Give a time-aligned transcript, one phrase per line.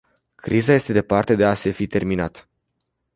[0.35, 2.45] Criza este departe de a se fi terminat.